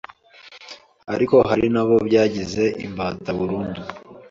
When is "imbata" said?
2.85-3.29